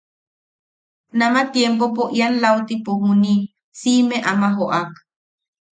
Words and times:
Nama 1.19 1.41
tiempopo 1.53 2.03
ian 2.17 2.33
lautipo 2.43 2.91
juni 3.03 3.33
siʼime 3.79 4.17
ama 4.31 4.47
joʼak. 4.57 4.89